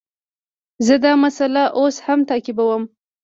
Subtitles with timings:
[0.85, 2.83] زه دا مسئله اوس هم تعقیبوم.